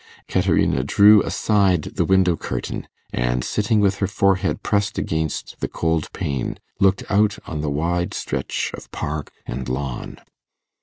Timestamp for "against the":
4.97-5.67